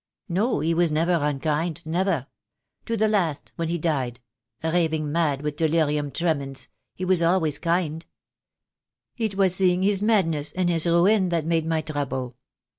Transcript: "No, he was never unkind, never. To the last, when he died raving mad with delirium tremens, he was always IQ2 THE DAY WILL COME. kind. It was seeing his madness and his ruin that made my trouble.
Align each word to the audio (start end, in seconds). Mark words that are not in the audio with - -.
"No, 0.27 0.61
he 0.61 0.73
was 0.73 0.91
never 0.91 1.13
unkind, 1.13 1.83
never. 1.85 2.25
To 2.87 2.97
the 2.97 3.07
last, 3.07 3.51
when 3.55 3.67
he 3.67 3.77
died 3.77 4.19
raving 4.63 5.11
mad 5.11 5.43
with 5.43 5.55
delirium 5.57 6.09
tremens, 6.09 6.69
he 6.95 7.05
was 7.05 7.21
always 7.21 7.59
IQ2 7.59 7.61
THE 7.61 7.61
DAY 7.61 7.69
WILL 7.69 7.75
COME. 7.83 7.89
kind. 7.99 8.05
It 9.17 9.35
was 9.35 9.55
seeing 9.55 9.83
his 9.83 10.01
madness 10.01 10.53
and 10.53 10.69
his 10.71 10.87
ruin 10.87 11.29
that 11.29 11.45
made 11.45 11.67
my 11.67 11.81
trouble. 11.81 12.35